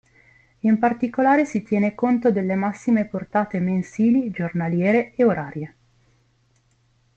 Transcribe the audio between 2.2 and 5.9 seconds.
delle massime portate mensili, giornaliere e orarie.